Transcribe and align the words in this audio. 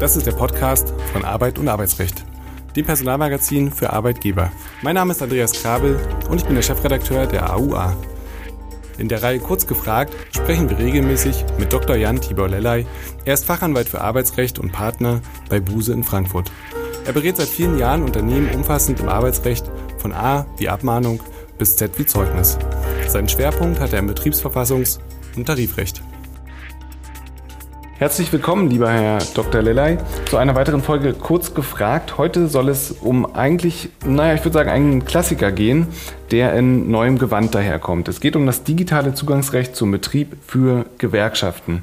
Das 0.00 0.14
ist 0.14 0.26
der 0.26 0.32
Podcast 0.32 0.92
von 1.14 1.24
Arbeit 1.24 1.58
und 1.58 1.68
Arbeitsrecht, 1.68 2.22
dem 2.76 2.84
Personalmagazin 2.84 3.72
für 3.72 3.94
Arbeitgeber. 3.94 4.52
Mein 4.82 4.96
Name 4.96 5.12
ist 5.12 5.22
Andreas 5.22 5.52
Krabel 5.52 5.98
und 6.28 6.36
ich 6.36 6.44
bin 6.44 6.54
der 6.54 6.60
Chefredakteur 6.60 7.26
der 7.26 7.50
AUA. 7.54 7.96
In 8.98 9.08
der 9.08 9.22
Reihe 9.22 9.38
Kurz 9.38 9.66
gefragt 9.66 10.14
sprechen 10.32 10.68
wir 10.68 10.78
regelmäßig 10.78 11.46
mit 11.58 11.72
Dr. 11.72 11.96
Jan 11.96 12.20
Tibor 12.20 12.46
Lellay. 12.46 12.84
Er 13.24 13.32
ist 13.32 13.46
Fachanwalt 13.46 13.88
für 13.88 14.02
Arbeitsrecht 14.02 14.58
und 14.58 14.70
Partner 14.70 15.22
bei 15.48 15.60
Buse 15.60 15.94
in 15.94 16.04
Frankfurt. 16.04 16.52
Er 17.06 17.14
berät 17.14 17.38
seit 17.38 17.48
vielen 17.48 17.78
Jahren 17.78 18.02
Unternehmen 18.02 18.50
umfassend 18.54 19.00
im 19.00 19.08
Arbeitsrecht 19.08 19.64
von 19.96 20.12
A 20.12 20.44
wie 20.58 20.68
Abmahnung 20.68 21.20
bis 21.56 21.76
Z 21.76 21.98
wie 21.98 22.04
Zeugnis. 22.04 22.58
Seinen 23.08 23.30
Schwerpunkt 23.30 23.80
hat 23.80 23.94
er 23.94 24.00
im 24.00 24.10
Betriebsverfassungs- 24.10 24.98
und 25.36 25.46
Tarifrecht. 25.46 26.02
Herzlich 27.98 28.30
willkommen, 28.30 28.68
lieber 28.68 28.90
Herr 28.90 29.20
Dr. 29.32 29.62
Lellay, 29.62 29.96
zu 30.28 30.36
einer 30.36 30.54
weiteren 30.54 30.82
Folge 30.82 31.14
Kurz 31.14 31.54
gefragt. 31.54 32.18
Heute 32.18 32.46
soll 32.46 32.68
es 32.68 32.90
um 32.90 33.24
eigentlich, 33.34 33.88
naja, 34.04 34.34
ich 34.34 34.44
würde 34.44 34.52
sagen, 34.52 34.68
einen 34.68 35.06
Klassiker 35.06 35.50
gehen, 35.50 35.86
der 36.30 36.54
in 36.54 36.90
neuem 36.90 37.18
Gewand 37.18 37.54
daherkommt. 37.54 38.08
Es 38.08 38.20
geht 38.20 38.36
um 38.36 38.46
das 38.46 38.64
digitale 38.64 39.14
Zugangsrecht 39.14 39.76
zum 39.76 39.90
Betrieb 39.90 40.36
für 40.46 40.86
Gewerkschaften. 40.98 41.82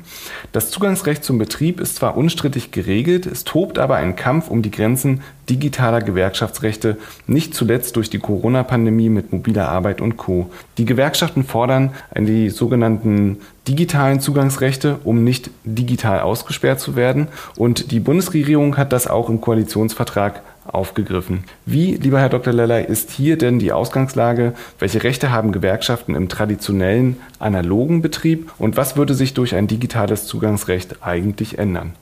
Das 0.52 0.69
Zugangsrecht 0.69 1.23
zum 1.23 1.38
Betrieb 1.38 1.79
ist 1.79 1.95
zwar 1.95 2.17
unstrittig 2.17 2.71
geregelt, 2.71 3.25
es 3.25 3.43
tobt 3.43 3.79
aber 3.79 3.95
ein 3.95 4.16
Kampf 4.16 4.49
um 4.49 4.61
die 4.61 4.71
Grenzen 4.71 5.21
digitaler 5.49 6.02
Gewerkschaftsrechte, 6.02 6.97
nicht 7.27 7.53
zuletzt 7.53 7.95
durch 7.95 8.09
die 8.09 8.19
Corona-Pandemie 8.19 9.09
mit 9.09 9.31
mobiler 9.33 9.69
Arbeit 9.69 10.02
und 10.02 10.17
Co. 10.17 10.49
Die 10.77 10.85
Gewerkschaften 10.85 11.44
fordern 11.44 11.91
die 12.17 12.49
sogenannten 12.49 13.39
digitalen 13.67 14.19
Zugangsrechte, 14.19 14.99
um 15.03 15.23
nicht 15.23 15.49
digital 15.63 16.21
ausgesperrt 16.21 16.80
zu 16.80 16.95
werden. 16.95 17.27
Und 17.57 17.91
die 17.91 17.99
Bundesregierung 17.99 18.77
hat 18.77 18.94
das 18.94 19.07
auch 19.07 19.30
im 19.30 19.41
Koalitionsvertrag 19.41 20.41
aufgegriffen. 20.66 21.44
Wie, 21.66 21.95
lieber 21.95 22.19
Herr 22.19 22.30
Dr. 22.30 22.53
Lellay, 22.53 22.86
ist 22.86 23.11
hier 23.11 23.38
denn 23.38 23.59
die 23.59 23.72
Ausgangslage? 23.72 24.53
Welche 24.80 25.03
Rechte 25.03 25.31
haben 25.31 25.52
Gewerkschaften 25.52 26.16
im 26.16 26.30
traditionellen 26.30 27.17
analogen 27.39 28.02
Betrieb? 28.02 28.52
Und 28.58 28.78
was 28.78 28.95
würde 28.95 29.14
sich 29.14 29.34
durch 29.34 29.56
ein 29.56 29.67
digitales 29.67 30.25
Zugangsrecht 30.25 31.03
eigentlich 31.03 31.58
ändern? 31.58 31.94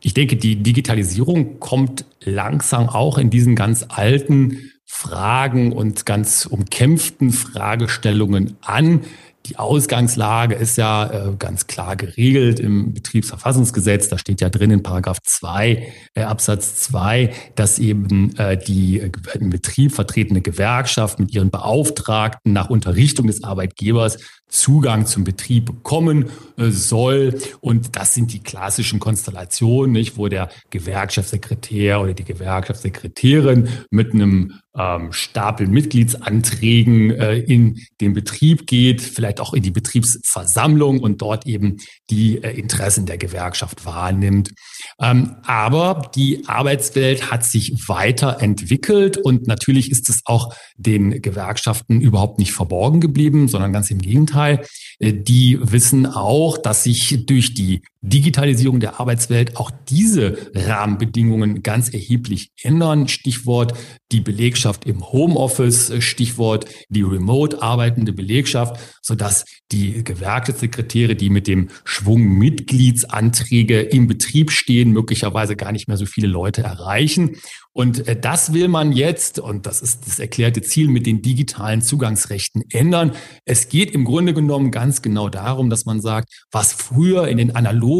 Ich 0.00 0.14
denke, 0.14 0.36
die 0.36 0.56
Digitalisierung 0.56 1.60
kommt 1.60 2.04
langsam 2.20 2.88
auch 2.88 3.18
in 3.18 3.30
diesen 3.30 3.54
ganz 3.54 3.86
alten 3.88 4.72
Fragen 4.84 5.72
und 5.72 6.04
ganz 6.04 6.44
umkämpften 6.44 7.30
Fragestellungen 7.30 8.56
an. 8.60 9.02
Die 9.46 9.58
Ausgangslage 9.58 10.54
ist 10.54 10.76
ja 10.76 11.06
äh, 11.06 11.34
ganz 11.36 11.66
klar 11.66 11.96
geregelt 11.96 12.60
im 12.60 12.94
Betriebsverfassungsgesetz. 12.94 14.08
Da 14.08 14.16
steht 14.16 14.40
ja 14.40 14.48
drin 14.48 14.70
in 14.70 14.82
Paragraph 14.82 15.18
2, 15.22 15.92
äh, 16.14 16.22
Absatz 16.22 16.76
2, 16.82 17.32
dass 17.56 17.78
eben 17.78 18.36
äh, 18.36 18.56
die 18.56 18.98
im 19.34 19.50
Betrieb 19.50 19.92
vertretene 19.92 20.42
Gewerkschaft 20.42 21.18
mit 21.18 21.34
ihren 21.34 21.50
Beauftragten 21.50 22.52
nach 22.52 22.70
Unterrichtung 22.70 23.26
des 23.26 23.42
Arbeitgebers 23.42 24.18
Zugang 24.52 25.06
zum 25.06 25.24
Betrieb 25.24 25.64
bekommen 25.64 26.26
äh, 26.58 26.70
soll. 26.70 27.40
Und 27.60 27.96
das 27.96 28.14
sind 28.14 28.32
die 28.34 28.42
klassischen 28.42 29.00
Konstellationen, 29.00 29.92
nicht, 29.92 30.18
wo 30.18 30.28
der 30.28 30.50
Gewerkschaftssekretär 30.68 32.00
oder 32.00 32.12
die 32.12 32.24
Gewerkschaftssekretärin 32.24 33.68
mit 33.90 34.12
einem 34.12 34.60
ähm, 34.76 35.12
Stapel 35.12 35.66
Mitgliedsanträgen 35.68 37.10
äh, 37.12 37.38
in 37.38 37.80
den 38.00 38.12
Betrieb 38.12 38.66
geht, 38.66 39.00
vielleicht 39.00 39.40
auch 39.40 39.54
in 39.54 39.62
die 39.62 39.70
Betriebsversammlung 39.70 41.00
und 41.00 41.22
dort 41.22 41.46
eben 41.46 41.78
die 42.10 42.42
äh, 42.42 42.50
Interessen 42.50 43.06
der 43.06 43.18
Gewerkschaft 43.18 43.86
wahrnimmt. 43.86 44.52
Ähm, 45.00 45.36
aber 45.44 46.10
die 46.14 46.46
Arbeitswelt 46.46 47.30
hat 47.30 47.44
sich 47.44 47.88
weiterentwickelt 47.88 49.16
und 49.16 49.46
natürlich 49.46 49.90
ist 49.90 50.08
es 50.08 50.22
auch 50.24 50.54
den 50.76 51.22
Gewerkschaften 51.22 52.00
überhaupt 52.00 52.38
nicht 52.38 52.52
verborgen 52.52 53.00
geblieben, 53.00 53.48
sondern 53.48 53.72
ganz 53.72 53.90
im 53.90 53.98
Gegenteil. 53.98 54.64
Äh, 54.98 55.12
die 55.12 55.58
wissen 55.60 56.06
auch, 56.06 56.58
dass 56.58 56.84
sich 56.84 57.26
durch 57.26 57.54
die 57.54 57.82
Digitalisierung 58.02 58.80
der 58.80 58.98
Arbeitswelt 58.98 59.56
auch 59.56 59.70
diese 59.88 60.36
Rahmenbedingungen 60.54 61.62
ganz 61.62 61.88
erheblich 61.94 62.50
ändern. 62.60 63.06
Stichwort 63.06 63.74
die 64.10 64.20
Belegschaft 64.20 64.86
im 64.86 65.12
Homeoffice, 65.12 65.92
Stichwort 66.00 66.66
die 66.88 67.02
remote 67.02 67.62
arbeitende 67.62 68.12
Belegschaft, 68.12 68.78
sodass 69.00 69.44
die 69.70 70.02
Gewerkschaftssekretäre, 70.02 71.14
die 71.14 71.30
mit 71.30 71.46
dem 71.46 71.68
Schwung 71.84 72.22
Mitgliedsanträge 72.22 73.80
im 73.80 74.08
Betrieb 74.08 74.50
stehen, 74.50 74.90
möglicherweise 74.90 75.54
gar 75.56 75.72
nicht 75.72 75.86
mehr 75.86 75.96
so 75.96 76.04
viele 76.04 76.26
Leute 76.26 76.62
erreichen. 76.62 77.36
Und 77.72 78.06
äh, 78.06 78.18
das 78.20 78.52
will 78.52 78.68
man 78.68 78.92
jetzt, 78.92 79.38
und 79.38 79.64
das 79.64 79.80
ist 79.80 80.06
das 80.06 80.18
erklärte 80.18 80.60
Ziel, 80.60 80.88
mit 80.88 81.06
den 81.06 81.22
digitalen 81.22 81.80
Zugangsrechten 81.80 82.64
ändern. 82.70 83.12
Es 83.46 83.68
geht 83.68 83.92
im 83.92 84.04
Grunde 84.04 84.34
genommen 84.34 84.70
ganz 84.70 85.00
genau 85.00 85.30
darum, 85.30 85.70
dass 85.70 85.86
man 85.86 86.00
sagt, 86.00 86.28
was 86.50 86.72
früher 86.74 87.28
in 87.28 87.38
den 87.38 87.56
analogen 87.56 87.91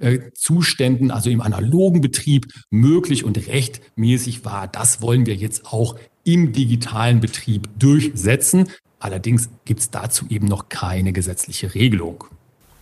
äh, 0.00 0.18
Zuständen, 0.34 1.10
also 1.10 1.30
im 1.30 1.40
analogen 1.40 2.00
Betrieb 2.00 2.46
möglich 2.70 3.24
und 3.24 3.46
rechtmäßig 3.48 4.44
war, 4.44 4.68
das 4.68 5.02
wollen 5.02 5.26
wir 5.26 5.34
jetzt 5.34 5.66
auch 5.66 5.96
im 6.24 6.52
digitalen 6.52 7.20
Betrieb 7.20 7.68
durchsetzen. 7.78 8.68
Allerdings 8.98 9.48
gibt 9.64 9.80
es 9.80 9.90
dazu 9.90 10.26
eben 10.28 10.46
noch 10.46 10.68
keine 10.68 11.12
gesetzliche 11.12 11.74
Regelung. 11.74 12.24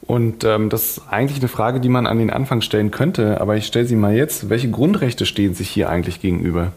Und 0.03 0.43
ähm, 0.45 0.71
das 0.71 0.99
ist 0.99 1.09
eigentlich 1.09 1.39
eine 1.39 1.49
Frage, 1.49 1.81
die 1.81 1.89
man 1.89 2.07
an 2.07 2.19
den 2.19 2.31
Anfang 2.31 2.63
stellen 2.63 2.91
könnte, 2.91 3.41
aber 3.41 3.57
ich 3.57 3.67
stelle 3.67 3.87
sie 3.87 3.95
mal 3.95 4.17
jetzt. 4.17 4.49
Welche 4.49 4.71
Grundrechte 4.71 5.27
stehen 5.27 5.55
sich 5.55 5.69
hier 5.69 5.91
eigentlich 5.91 6.21
gegenüber? 6.21 6.73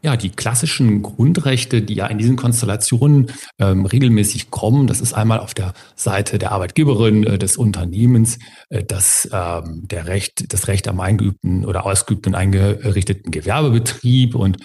Ja, 0.00 0.16
die 0.16 0.30
klassischen 0.30 1.02
Grundrechte, 1.02 1.82
die 1.82 1.94
ja 1.94 2.06
in 2.06 2.18
diesen 2.18 2.36
Konstellationen 2.36 3.32
ähm, 3.58 3.84
regelmäßig 3.84 4.48
kommen, 4.48 4.86
das 4.86 5.00
ist 5.00 5.12
einmal 5.12 5.40
auf 5.40 5.54
der 5.54 5.72
Seite 5.96 6.38
der 6.38 6.52
Arbeitgeberin, 6.52 7.24
äh, 7.24 7.36
des 7.36 7.56
Unternehmens, 7.56 8.38
äh, 8.68 8.84
das, 8.84 9.28
ähm, 9.32 9.88
der 9.88 10.06
Recht, 10.06 10.52
das 10.52 10.68
Recht 10.68 10.86
am 10.86 11.00
eingeübten 11.00 11.64
oder 11.64 11.84
ausgeübten 11.84 12.36
eingerichteten 12.36 13.32
Gewerbebetrieb 13.32 14.36
und 14.36 14.58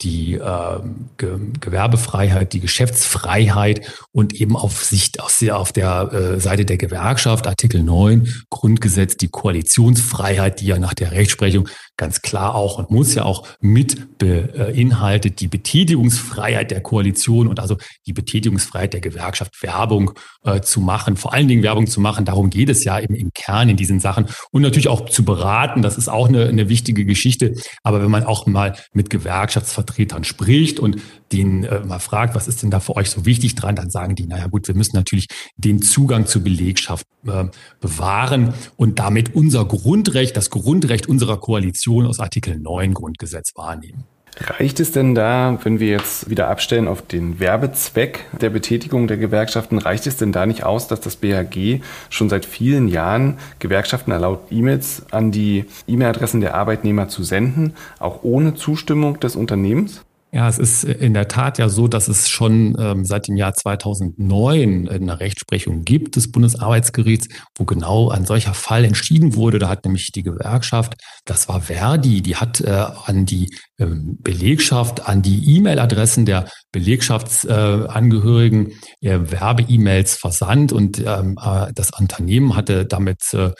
die 0.00 0.34
äh, 0.34 0.80
Ge 1.18 1.38
Gewerbefreiheit, 1.60 2.54
die 2.54 2.60
Geschäftsfreiheit 2.60 4.06
und 4.12 4.32
eben 4.40 4.56
auf 4.56 4.84
Sicht 4.84 5.20
auf, 5.20 5.36
auf 5.50 5.72
der 5.72 6.12
äh, 6.12 6.40
Seite 6.40 6.64
der 6.64 6.78
Gewerkschaft, 6.78 7.46
Artikel 7.46 7.82
9 7.82 8.32
Grundgesetz, 8.48 9.18
die 9.18 9.28
Koalitionsfreiheit, 9.28 10.60
die 10.60 10.66
ja 10.66 10.78
nach 10.78 10.94
der 10.94 11.10
Rechtsprechung 11.10 11.68
ganz 11.98 12.22
klar 12.22 12.54
auch 12.54 12.78
und 12.78 12.90
muss 12.90 13.14
ja 13.14 13.24
auch 13.24 13.46
mit 13.60 14.18
beinhaltet, 14.18 15.40
die 15.40 15.48
Betätigungsfreiheit 15.48 16.70
der 16.70 16.80
Koalition 16.80 17.46
und 17.46 17.60
also 17.60 17.76
die 18.06 18.14
Betätigungsfreiheit 18.14 18.94
der 18.94 19.00
Gewerkschaft, 19.00 19.62
Werbung 19.62 20.12
äh, 20.44 20.62
zu 20.62 20.80
machen, 20.80 21.16
vor 21.16 21.34
allen 21.34 21.48
Dingen 21.48 21.62
Werbung 21.62 21.86
zu 21.86 22.00
machen. 22.00 22.24
Darum 22.24 22.48
geht 22.48 22.70
es 22.70 22.84
ja 22.84 22.98
eben 22.98 23.14
im 23.14 23.30
Kern 23.34 23.68
in 23.68 23.76
diesen 23.76 24.00
Sachen 24.00 24.26
und 24.52 24.62
natürlich 24.62 24.88
auch 24.88 25.10
zu 25.10 25.24
beraten. 25.24 25.82
Das 25.82 25.98
ist 25.98 26.08
auch 26.08 26.28
eine, 26.28 26.46
eine 26.46 26.70
wichtige 26.70 27.04
Geschichte. 27.04 27.54
Aber 27.82 28.00
wenn 28.02 28.10
man 28.10 28.24
auch 28.24 28.46
mal 28.46 28.74
mit 28.94 29.10
Gewerkschaftsvertretern 29.10 29.98
Vertretern 29.98 30.24
spricht 30.24 30.78
und 30.78 30.96
den 31.32 31.64
äh, 31.64 31.80
mal 31.80 31.98
fragt, 31.98 32.34
was 32.34 32.48
ist 32.48 32.62
denn 32.62 32.70
da 32.70 32.80
für 32.80 32.96
euch 32.96 33.10
so 33.10 33.24
wichtig 33.26 33.54
dran, 33.54 33.76
dann 33.76 33.90
sagen 33.90 34.14
die, 34.14 34.26
naja 34.26 34.46
gut, 34.46 34.68
wir 34.68 34.74
müssen 34.74 34.96
natürlich 34.96 35.26
den 35.56 35.82
Zugang 35.82 36.26
zur 36.26 36.42
Belegschaft 36.42 37.06
äh, 37.26 37.44
bewahren 37.80 38.54
und 38.76 38.98
damit 38.98 39.34
unser 39.34 39.64
Grundrecht, 39.64 40.36
das 40.36 40.50
Grundrecht 40.50 41.08
unserer 41.08 41.38
Koalition 41.38 42.06
aus 42.06 42.20
Artikel 42.20 42.58
9 42.58 42.94
Grundgesetz 42.94 43.52
wahrnehmen. 43.54 44.04
Reicht 44.40 44.78
es 44.78 44.92
denn 44.92 45.16
da, 45.16 45.58
wenn 45.64 45.80
wir 45.80 45.88
jetzt 45.88 46.30
wieder 46.30 46.48
abstellen 46.48 46.86
auf 46.86 47.02
den 47.02 47.40
Werbezweck 47.40 48.26
der 48.40 48.50
Betätigung 48.50 49.08
der 49.08 49.16
Gewerkschaften, 49.16 49.78
reicht 49.78 50.06
es 50.06 50.16
denn 50.16 50.30
da 50.30 50.46
nicht 50.46 50.62
aus, 50.62 50.86
dass 50.86 51.00
das 51.00 51.16
BHG 51.16 51.80
schon 52.08 52.28
seit 52.28 52.46
vielen 52.46 52.86
Jahren 52.86 53.38
Gewerkschaften 53.58 54.12
erlaubt, 54.12 54.52
E-Mails 54.52 55.06
an 55.10 55.32
die 55.32 55.64
E-Mail-Adressen 55.88 56.40
der 56.40 56.54
Arbeitnehmer 56.54 57.08
zu 57.08 57.24
senden, 57.24 57.74
auch 57.98 58.22
ohne 58.22 58.54
Zustimmung 58.54 59.18
des 59.18 59.34
Unternehmens? 59.34 60.04
Ja, 60.30 60.46
es 60.46 60.58
ist 60.58 60.84
in 60.84 61.14
der 61.14 61.26
Tat 61.26 61.56
ja 61.56 61.70
so, 61.70 61.88
dass 61.88 62.06
es 62.06 62.28
schon 62.28 62.76
ähm, 62.78 63.06
seit 63.06 63.28
dem 63.28 63.36
Jahr 63.36 63.54
2009 63.54 64.86
eine 64.86 65.20
Rechtsprechung 65.20 65.84
gibt 65.84 66.16
des 66.16 66.30
Bundesarbeitsgerichts, 66.30 67.28
wo 67.56 67.64
genau 67.64 68.10
ein 68.10 68.26
solcher 68.26 68.52
Fall 68.52 68.84
entschieden 68.84 69.36
wurde. 69.36 69.58
Da 69.58 69.70
hat 69.70 69.86
nämlich 69.86 70.12
die 70.12 70.22
Gewerkschaft, 70.22 71.00
das 71.24 71.48
war 71.48 71.62
Verdi, 71.62 72.20
die 72.20 72.36
hat 72.36 72.60
äh, 72.60 72.88
an 73.06 73.24
die 73.24 73.56
ähm, 73.78 74.18
Belegschaft, 74.20 75.08
an 75.08 75.22
die 75.22 75.56
E-Mail-Adressen 75.56 76.26
der 76.26 76.46
Belegschaftsangehörigen 76.72 78.72
äh, 79.00 79.18
Werbe-E-Mails 79.22 80.16
versandt 80.16 80.72
und 80.72 80.98
ähm, 80.98 81.38
äh, 81.42 81.72
das 81.74 81.90
Unternehmen 81.98 82.54
hatte 82.54 82.84
damit 82.84 83.22
äh, 83.32 83.38
äh, 83.38 83.52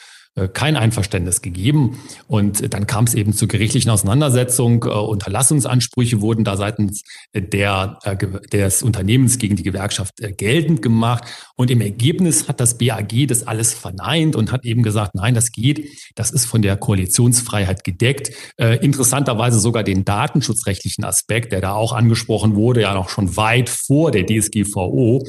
kein 0.46 0.76
Einverständnis 0.76 1.42
gegeben. 1.42 1.98
Und 2.26 2.72
dann 2.72 2.86
kam 2.86 3.04
es 3.04 3.14
eben 3.14 3.32
zur 3.32 3.48
gerichtlichen 3.48 3.90
Auseinandersetzung. 3.90 4.84
Äh, 4.84 4.88
Unterlassungsansprüche 4.88 6.20
wurden 6.20 6.44
da 6.44 6.56
seitens 6.56 7.02
der, 7.34 7.98
äh, 8.04 8.16
des 8.52 8.82
Unternehmens 8.82 9.38
gegen 9.38 9.56
die 9.56 9.62
Gewerkschaft 9.62 10.14
geltend 10.36 10.82
gemacht. 10.82 11.24
Und 11.56 11.70
im 11.70 11.80
Ergebnis 11.80 12.48
hat 12.48 12.60
das 12.60 12.78
BAG 12.78 13.26
das 13.26 13.46
alles 13.46 13.74
verneint 13.74 14.36
und 14.36 14.52
hat 14.52 14.64
eben 14.64 14.82
gesagt, 14.82 15.14
nein, 15.14 15.34
das 15.34 15.50
geht. 15.50 15.88
Das 16.14 16.30
ist 16.30 16.46
von 16.46 16.62
der 16.62 16.76
Koalitionsfreiheit 16.76 17.84
gedeckt. 17.84 18.30
interessanterweise 18.58 19.58
sogar 19.58 19.82
den 19.82 20.04
datenschutzrechtlichen 20.04 21.04
Aspekt, 21.04 21.52
der 21.52 21.60
da 21.60 21.72
auch 21.72 21.92
angesprochen 21.92 22.54
wurde, 22.54 22.82
ja 22.82 22.94
noch 22.94 23.08
schon 23.08 23.36
weit 23.36 23.68
vor 23.68 24.10
der 24.10 24.26
DSGVO, 24.26 25.24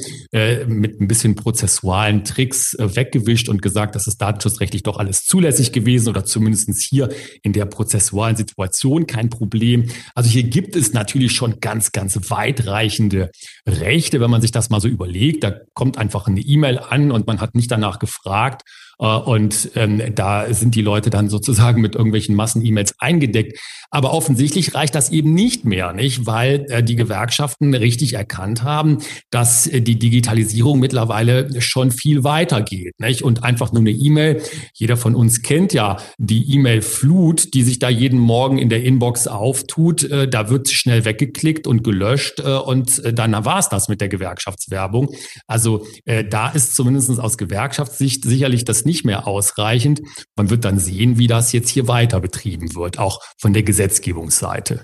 mit 0.66 1.00
ein 1.00 1.08
bisschen 1.08 1.34
prozessualen 1.34 2.24
Tricks 2.24 2.76
weggewischt 2.78 3.48
und 3.48 3.62
gesagt, 3.62 3.94
das 3.94 4.06
ist 4.06 4.18
datenschutzrechtlich 4.18 4.82
doch 4.82 4.98
alles 5.00 5.24
zulässig 5.24 5.72
gewesen 5.72 6.08
oder 6.08 6.24
zumindest 6.24 6.80
hier 6.80 7.08
in 7.42 7.52
der 7.52 7.64
prozessualen 7.64 8.36
Situation 8.36 9.06
kein 9.06 9.30
Problem. 9.30 9.90
Also 10.14 10.30
hier 10.30 10.44
gibt 10.44 10.76
es 10.76 10.92
natürlich 10.92 11.32
schon 11.32 11.58
ganz, 11.60 11.90
ganz 11.90 12.18
weitreichende 12.30 13.30
Rechte, 13.66 14.20
wenn 14.20 14.30
man 14.30 14.42
sich 14.42 14.52
das 14.52 14.70
mal 14.70 14.80
so 14.80 14.88
überlegt. 14.88 15.42
Da 15.42 15.54
kommt 15.74 15.98
einfach 15.98 16.28
eine 16.28 16.40
E-Mail 16.40 16.78
an 16.78 17.10
und 17.10 17.26
man 17.26 17.40
hat 17.40 17.54
nicht 17.54 17.70
danach 17.70 17.98
gefragt, 17.98 18.62
und 19.06 19.70
ähm, 19.76 20.02
da 20.14 20.52
sind 20.52 20.74
die 20.74 20.82
Leute 20.82 21.08
dann 21.08 21.30
sozusagen 21.30 21.80
mit 21.80 21.94
irgendwelchen 21.94 22.34
Massen-E-Mails 22.34 22.94
eingedeckt. 22.98 23.58
Aber 23.90 24.12
offensichtlich 24.12 24.74
reicht 24.74 24.94
das 24.94 25.10
eben 25.10 25.34
nicht 25.34 25.64
mehr, 25.64 25.92
nicht? 25.92 26.26
Weil 26.26 26.66
äh, 26.68 26.82
die 26.82 26.96
Gewerkschaften 26.96 27.74
richtig 27.74 28.12
erkannt 28.12 28.62
haben, 28.62 28.98
dass 29.30 29.66
äh, 29.66 29.80
die 29.80 29.98
Digitalisierung 29.98 30.78
mittlerweile 30.78 31.60
schon 31.60 31.90
viel 31.90 32.22
weiter 32.22 32.62
geht, 32.62 33.00
nicht? 33.00 33.22
Und 33.22 33.42
einfach 33.42 33.72
nur 33.72 33.80
eine 33.80 33.90
E-Mail. 33.90 34.42
Jeder 34.74 34.96
von 34.96 35.14
uns 35.14 35.42
kennt 35.42 35.72
ja 35.72 35.96
die 36.18 36.54
E-Mail-Flut, 36.54 37.54
die 37.54 37.62
sich 37.62 37.78
da 37.78 37.88
jeden 37.88 38.18
Morgen 38.18 38.58
in 38.58 38.68
der 38.68 38.84
Inbox 38.84 39.26
auftut. 39.26 40.04
Äh, 40.04 40.28
da 40.28 40.50
wird 40.50 40.68
schnell 40.68 41.04
weggeklickt 41.06 41.66
und 41.66 41.82
gelöscht 41.82 42.40
äh, 42.40 42.58
und 42.58 43.02
äh, 43.04 43.12
dann 43.12 43.32
war 43.44 43.58
es 43.58 43.70
das 43.70 43.88
mit 43.88 44.00
der 44.00 44.08
Gewerkschaftswerbung. 44.08 45.08
Also 45.46 45.86
äh, 46.04 46.22
da 46.24 46.50
ist 46.50 46.76
zumindest 46.76 47.18
aus 47.18 47.38
Gewerkschaftssicht 47.38 48.24
sicherlich 48.24 48.64
das 48.64 48.84
nicht 48.90 49.04
mehr 49.04 49.28
ausreichend. 49.28 50.02
Man 50.36 50.50
wird 50.50 50.64
dann 50.64 50.78
sehen, 50.78 51.16
wie 51.16 51.28
das 51.28 51.52
jetzt 51.52 51.68
hier 51.68 51.86
weiter 51.86 52.18
betrieben 52.18 52.74
wird, 52.74 52.98
auch 52.98 53.20
von 53.38 53.52
der 53.52 53.62
Gesetzgebungsseite. 53.62 54.80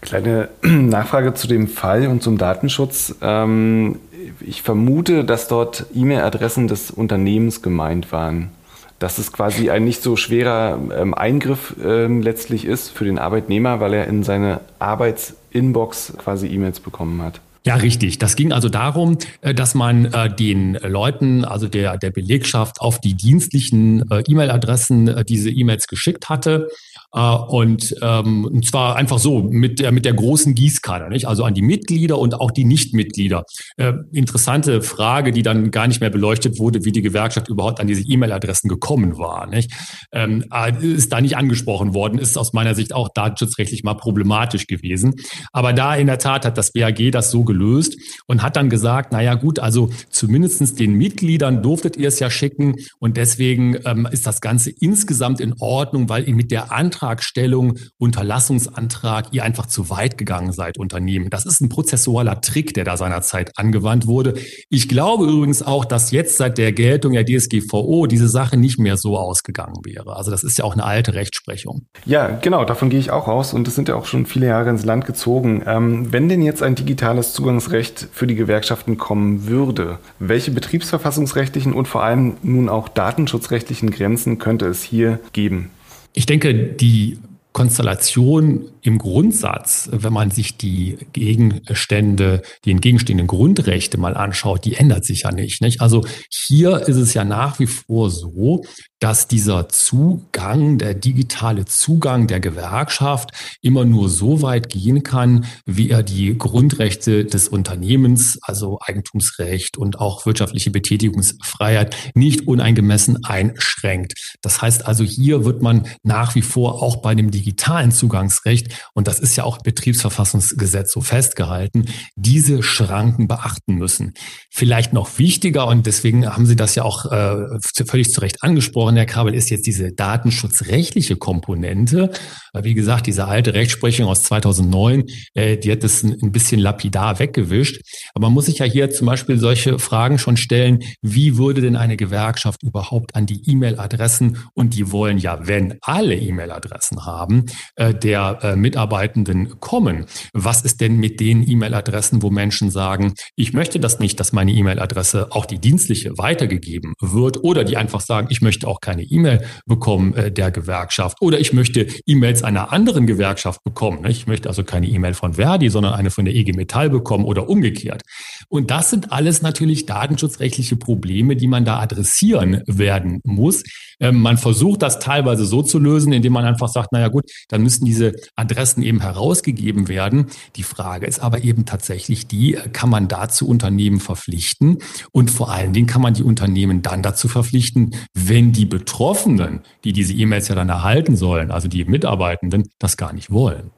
Kleine 0.00 0.48
Nachfrage 0.62 1.34
zu 1.34 1.46
dem 1.46 1.68
Fall 1.68 2.08
und 2.08 2.24
zum 2.24 2.38
Datenschutz. 2.38 3.14
Ähm, 3.22 4.00
ich 4.40 4.62
vermute, 4.62 5.24
dass 5.24 5.46
dort 5.46 5.86
E-Mail-Adressen 5.94 6.66
des 6.66 6.90
Unternehmens 6.90 7.62
gemeint 7.62 8.10
waren. 8.10 8.50
Dass 8.98 9.18
es 9.18 9.30
quasi 9.32 9.70
ein 9.70 9.84
nicht 9.84 10.02
so 10.02 10.16
schwerer 10.16 10.78
ähm, 10.96 11.14
Eingriff 11.14 11.76
ähm, 11.84 12.22
letztlich 12.22 12.64
ist 12.64 12.88
für 12.88 13.04
den 13.04 13.18
Arbeitnehmer, 13.18 13.78
weil 13.78 13.94
er 13.94 14.08
in 14.08 14.24
seine 14.24 14.60
Arbeitsinbox 14.80 16.14
quasi 16.18 16.48
E-Mails 16.48 16.80
bekommen 16.80 17.22
hat. 17.22 17.40
Ja, 17.66 17.74
richtig. 17.74 18.18
Das 18.18 18.36
ging 18.36 18.52
also 18.52 18.68
darum, 18.68 19.18
äh, 19.40 19.52
dass 19.52 19.74
man 19.74 20.04
äh, 20.04 20.32
den 20.32 20.74
Leuten, 20.74 21.44
also 21.44 21.66
der, 21.66 21.98
der 21.98 22.12
Belegschaft, 22.12 22.80
auf 22.80 23.00
die 23.00 23.14
dienstlichen 23.14 24.08
äh, 24.08 24.22
E-Mail-Adressen 24.24 25.24
diese 25.28 25.50
E-Mails 25.50 25.88
geschickt 25.88 26.28
hatte. 26.28 26.68
Und, 27.12 27.94
ähm, 28.02 28.44
und 28.44 28.66
zwar 28.66 28.96
einfach 28.96 29.18
so 29.18 29.42
mit 29.42 29.80
der, 29.80 29.92
mit 29.92 30.04
der 30.04 30.14
großen 30.14 30.54
Gießkanne, 30.54 31.08
nicht? 31.08 31.26
also 31.26 31.44
an 31.44 31.54
die 31.54 31.62
Mitglieder 31.62 32.18
und 32.18 32.34
auch 32.34 32.50
die 32.50 32.64
Nichtmitglieder. 32.64 33.44
Äh, 33.76 33.94
interessante 34.12 34.82
Frage, 34.82 35.32
die 35.32 35.42
dann 35.42 35.70
gar 35.70 35.86
nicht 35.86 36.00
mehr 36.00 36.10
beleuchtet 36.10 36.58
wurde, 36.58 36.84
wie 36.84 36.92
die 36.92 37.02
Gewerkschaft 37.02 37.48
überhaupt 37.48 37.80
an 37.80 37.86
diese 37.86 38.02
E-Mail-Adressen 38.02 38.68
gekommen 38.68 39.18
war. 39.18 39.46
Nicht? 39.46 39.72
Ähm, 40.12 40.44
ist 40.80 41.12
da 41.12 41.20
nicht 41.20 41.36
angesprochen 41.36 41.94
worden, 41.94 42.18
ist 42.18 42.36
aus 42.36 42.52
meiner 42.52 42.74
Sicht 42.74 42.92
auch 42.92 43.08
datenschutzrechtlich 43.08 43.82
mal 43.82 43.94
problematisch 43.94 44.66
gewesen. 44.66 45.14
Aber 45.52 45.72
da 45.72 45.94
in 45.94 46.06
der 46.06 46.18
Tat 46.18 46.44
hat 46.44 46.58
das 46.58 46.72
BAG 46.72 47.10
das 47.12 47.30
so 47.30 47.44
gelöst 47.44 47.96
und 48.26 48.42
hat 48.42 48.56
dann 48.56 48.68
gesagt, 48.68 49.12
naja 49.12 49.34
gut, 49.34 49.58
also 49.58 49.90
zumindestens 50.10 50.74
den 50.74 50.94
Mitgliedern 50.94 51.62
durftet 51.62 51.96
ihr 51.96 52.08
es 52.08 52.18
ja 52.18 52.30
schicken 52.30 52.76
und 52.98 53.16
deswegen 53.16 53.78
ähm, 53.84 54.06
ist 54.10 54.26
das 54.26 54.40
Ganze 54.40 54.70
insgesamt 54.70 55.40
in 55.40 55.54
Ordnung, 55.58 56.08
weil 56.08 56.26
mit 56.34 56.50
der 56.50 56.72
Antragstellung, 57.06 57.78
Unterlassungsantrag, 57.98 59.26
ihr 59.30 59.44
einfach 59.44 59.66
zu 59.66 59.90
weit 59.90 60.18
gegangen 60.18 60.52
seid, 60.52 60.76
Unternehmen. 60.76 61.30
Das 61.30 61.46
ist 61.46 61.60
ein 61.60 61.68
prozessualer 61.68 62.40
Trick, 62.40 62.74
der 62.74 62.84
da 62.84 62.96
seinerzeit 62.96 63.52
angewandt 63.56 64.08
wurde. 64.08 64.34
Ich 64.70 64.88
glaube 64.88 65.24
übrigens 65.24 65.62
auch, 65.62 65.84
dass 65.84 66.10
jetzt 66.10 66.36
seit 66.36 66.58
der 66.58 66.72
Geltung 66.72 67.12
der 67.12 67.24
DSGVO 67.24 68.06
diese 68.08 68.28
Sache 68.28 68.56
nicht 68.56 68.80
mehr 68.80 68.96
so 68.96 69.16
ausgegangen 69.16 69.76
wäre. 69.84 70.16
Also 70.16 70.32
das 70.32 70.42
ist 70.42 70.58
ja 70.58 70.64
auch 70.64 70.72
eine 70.72 70.84
alte 70.84 71.14
Rechtsprechung. 71.14 71.86
Ja, 72.04 72.28
genau, 72.28 72.64
davon 72.64 72.90
gehe 72.90 72.98
ich 72.98 73.12
auch 73.12 73.28
aus 73.28 73.54
und 73.54 73.68
es 73.68 73.76
sind 73.76 73.88
ja 73.88 73.94
auch 73.94 74.06
schon 74.06 74.26
viele 74.26 74.46
Jahre 74.46 74.70
ins 74.70 74.84
Land 74.84 75.06
gezogen. 75.06 75.62
Ähm, 75.64 76.12
wenn 76.12 76.28
denn 76.28 76.42
jetzt 76.42 76.62
ein 76.62 76.74
digitales 76.74 77.32
Zugangsrecht 77.32 78.08
für 78.12 78.26
die 78.26 78.34
Gewerkschaften 78.34 78.98
kommen 78.98 79.46
würde, 79.46 79.98
welche 80.18 80.50
betriebsverfassungsrechtlichen 80.50 81.72
und 81.72 81.86
vor 81.86 82.02
allem 82.02 82.36
nun 82.42 82.68
auch 82.68 82.88
datenschutzrechtlichen 82.88 83.90
Grenzen 83.92 84.38
könnte 84.38 84.66
es 84.66 84.82
hier 84.82 85.20
geben? 85.32 85.70
Ich 86.16 86.24
denke, 86.24 86.54
die 86.54 87.18
Konstellation 87.52 88.70
im 88.86 88.98
Grundsatz, 88.98 89.88
wenn 89.90 90.12
man 90.12 90.30
sich 90.30 90.56
die 90.56 90.96
Gegenstände, 91.12 92.42
die 92.64 92.70
entgegenstehenden 92.70 93.26
Grundrechte 93.26 93.98
mal 93.98 94.16
anschaut, 94.16 94.64
die 94.64 94.76
ändert 94.76 95.04
sich 95.04 95.22
ja 95.22 95.32
nicht, 95.32 95.60
nicht. 95.60 95.80
Also 95.80 96.06
hier 96.30 96.86
ist 96.86 96.96
es 96.96 97.12
ja 97.12 97.24
nach 97.24 97.58
wie 97.58 97.66
vor 97.66 98.10
so, 98.10 98.64
dass 99.00 99.28
dieser 99.28 99.68
Zugang, 99.68 100.78
der 100.78 100.94
digitale 100.94 101.66
Zugang 101.66 102.28
der 102.28 102.40
Gewerkschaft 102.40 103.30
immer 103.60 103.84
nur 103.84 104.08
so 104.08 104.40
weit 104.40 104.70
gehen 104.70 105.02
kann, 105.02 105.44
wie 105.66 105.90
er 105.90 106.02
die 106.02 106.38
Grundrechte 106.38 107.24
des 107.24 107.48
Unternehmens, 107.48 108.38
also 108.42 108.78
Eigentumsrecht 108.80 109.76
und 109.76 110.00
auch 110.00 110.24
wirtschaftliche 110.24 110.70
Betätigungsfreiheit 110.70 111.94
nicht 112.14 112.46
uneingemessen 112.46 113.24
einschränkt. 113.24 114.14
Das 114.40 114.62
heißt 114.62 114.86
also, 114.86 115.04
hier 115.04 115.44
wird 115.44 115.60
man 115.60 115.86
nach 116.02 116.34
wie 116.34 116.42
vor 116.42 116.82
auch 116.82 116.96
bei 116.96 117.14
dem 117.14 117.30
digitalen 117.30 117.90
Zugangsrecht, 117.90 118.75
und 118.94 119.08
das 119.08 119.20
ist 119.20 119.36
ja 119.36 119.44
auch 119.44 119.58
Betriebsverfassungsgesetz 119.58 120.92
so 120.92 121.00
festgehalten, 121.00 121.86
diese 122.14 122.62
Schranken 122.62 123.28
beachten 123.28 123.74
müssen. 123.74 124.14
Vielleicht 124.50 124.92
noch 124.92 125.18
wichtiger, 125.18 125.66
und 125.66 125.86
deswegen 125.86 126.26
haben 126.26 126.46
Sie 126.46 126.56
das 126.56 126.74
ja 126.74 126.82
auch 126.84 127.10
äh, 127.10 127.58
völlig 127.86 128.12
zu 128.12 128.20
Recht 128.20 128.42
angesprochen, 128.42 128.66
angesprochen, 128.66 128.96
Herr 128.96 129.06
Kabel, 129.06 129.34
ist 129.34 129.50
jetzt 129.50 129.66
diese 129.66 129.92
datenschutzrechtliche 129.92 131.16
Komponente. 131.16 132.10
Wie 132.54 132.74
gesagt, 132.74 133.06
diese 133.06 133.26
alte 133.26 133.54
Rechtsprechung 133.54 134.06
aus 134.06 134.22
2009, 134.22 135.04
äh, 135.34 135.56
die 135.56 135.72
hat 135.72 135.82
das 135.82 136.02
ein 136.02 136.32
bisschen 136.32 136.60
lapidar 136.60 137.18
weggewischt. 137.18 137.80
Aber 138.14 138.26
man 138.26 138.34
muss 138.34 138.46
sich 138.46 138.58
ja 138.58 138.66
hier 138.66 138.90
zum 138.90 139.06
Beispiel 139.06 139.38
solche 139.38 139.78
Fragen 139.78 140.18
schon 140.18 140.36
stellen, 140.36 140.82
wie 141.02 141.36
würde 141.36 141.60
denn 141.60 141.76
eine 141.76 141.96
Gewerkschaft 141.96 142.62
überhaupt 142.62 143.14
an 143.14 143.26
die 143.26 143.42
E-Mail-Adressen, 143.48 144.38
und 144.54 144.74
die 144.74 144.90
wollen 144.90 145.18
ja, 145.18 145.46
wenn 145.46 145.74
alle 145.82 146.16
E-Mail-Adressen 146.16 147.04
haben, 147.04 147.46
äh, 147.76 147.94
der 147.94 148.38
äh, 148.42 148.56
Mitarbeitenden 148.66 149.60
kommen. 149.60 150.06
Was 150.32 150.62
ist 150.62 150.80
denn 150.80 150.96
mit 150.96 151.20
den 151.20 151.48
E-Mail-Adressen, 151.48 152.20
wo 152.22 152.30
Menschen 152.30 152.72
sagen, 152.72 153.14
ich 153.36 153.52
möchte 153.52 153.78
das 153.78 154.00
nicht, 154.00 154.18
dass 154.18 154.32
meine 154.32 154.50
E-Mail-Adresse, 154.50 155.28
auch 155.30 155.46
die 155.46 155.60
dienstliche, 155.60 156.18
weitergegeben 156.18 156.94
wird 157.00 157.44
oder 157.44 157.62
die 157.62 157.76
einfach 157.76 158.00
sagen, 158.00 158.26
ich 158.30 158.42
möchte 158.42 158.66
auch 158.66 158.80
keine 158.80 159.04
E-Mail 159.04 159.44
bekommen 159.66 160.14
äh, 160.14 160.32
der 160.32 160.50
Gewerkschaft 160.50 161.18
oder 161.20 161.38
ich 161.38 161.52
möchte 161.52 161.86
E-Mails 162.06 162.42
einer 162.42 162.72
anderen 162.72 163.06
Gewerkschaft 163.06 163.62
bekommen. 163.62 164.02
Ne? 164.02 164.10
Ich 164.10 164.26
möchte 164.26 164.48
also 164.48 164.64
keine 164.64 164.88
E-Mail 164.88 165.14
von 165.14 165.34
Verdi, 165.34 165.70
sondern 165.70 165.94
eine 165.94 166.10
von 166.10 166.24
der 166.24 166.34
EG 166.34 166.52
Metall 166.52 166.90
bekommen 166.90 167.24
oder 167.24 167.48
umgekehrt. 167.48 168.02
Und 168.48 168.72
das 168.72 168.90
sind 168.90 169.12
alles 169.12 169.42
natürlich 169.42 169.86
datenschutzrechtliche 169.86 170.76
Probleme, 170.76 171.36
die 171.36 171.46
man 171.46 171.64
da 171.64 171.78
adressieren 171.78 172.62
werden 172.66 173.20
muss. 173.22 173.62
Ähm, 174.00 174.20
man 174.20 174.36
versucht 174.36 174.82
das 174.82 174.98
teilweise 174.98 175.46
so 175.46 175.62
zu 175.62 175.78
lösen, 175.78 176.12
indem 176.12 176.32
man 176.32 176.44
einfach 176.44 176.68
sagt, 176.68 176.92
naja 176.92 177.08
gut, 177.08 177.30
dann 177.48 177.62
müssen 177.62 177.84
diese 177.84 178.12
Adressen 178.34 178.82
eben 178.82 179.00
herausgegeben 179.00 179.88
werden. 179.88 180.26
Die 180.56 180.62
Frage 180.62 181.06
ist 181.06 181.20
aber 181.20 181.44
eben 181.44 181.64
tatsächlich 181.64 182.26
die, 182.26 182.58
kann 182.72 182.90
man 182.90 183.08
dazu 183.08 183.48
Unternehmen 183.48 184.00
verpflichten? 184.00 184.78
Und 185.12 185.30
vor 185.30 185.50
allen 185.50 185.72
Dingen 185.72 185.86
kann 185.86 186.02
man 186.02 186.14
die 186.14 186.22
Unternehmen 186.22 186.82
dann 186.82 187.02
dazu 187.02 187.28
verpflichten, 187.28 187.94
wenn 188.14 188.52
die 188.52 188.66
Betroffenen, 188.66 189.60
die 189.84 189.92
diese 189.92 190.12
E-Mails 190.12 190.48
ja 190.48 190.54
dann 190.54 190.68
erhalten 190.68 191.16
sollen, 191.16 191.50
also 191.50 191.68
die 191.68 191.84
Mitarbeitenden, 191.84 192.64
das 192.78 192.96
gar 192.96 193.12
nicht 193.12 193.30
wollen. 193.30 193.70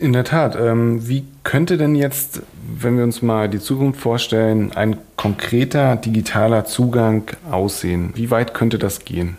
In 0.00 0.14
der 0.14 0.24
Tat. 0.24 0.56
Ähm, 0.58 1.06
wie 1.06 1.24
könnte 1.44 1.76
denn 1.76 1.94
jetzt, 1.94 2.40
wenn 2.74 2.96
wir 2.96 3.04
uns 3.04 3.20
mal 3.20 3.50
die 3.50 3.60
Zukunft 3.60 4.00
vorstellen, 4.00 4.72
ein 4.72 4.96
konkreter 5.16 5.96
digitaler 5.96 6.64
Zugang 6.64 7.30
aussehen? 7.50 8.12
Wie 8.14 8.30
weit 8.30 8.54
könnte 8.54 8.78
das 8.78 9.04
gehen? 9.04 9.36